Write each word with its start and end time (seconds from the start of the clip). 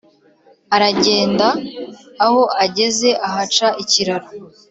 aragenda; 0.75 1.47
aho 2.25 2.41
ageze 2.65 3.09
ahaca 3.27 3.67
ikiraro 3.83 4.27